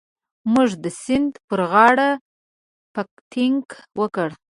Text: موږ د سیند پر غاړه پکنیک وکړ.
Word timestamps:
موږ 0.53 0.69
د 0.83 0.85
سیند 1.01 1.31
پر 1.47 1.61
غاړه 1.71 2.09
پکنیک 2.93 3.67
وکړ. 3.99 4.29